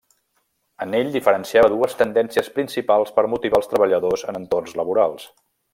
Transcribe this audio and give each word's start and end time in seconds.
En 0.85 0.95
ell 0.99 1.11
diferenciava 1.15 1.69
dues 1.75 1.93
tendències 2.01 2.49
principals 2.57 3.15
per 3.19 3.27
motivar 3.35 3.61
als 3.61 3.73
treballadors 3.75 4.29
en 4.33 4.45
entorns 4.45 4.79
laborals. 4.83 5.29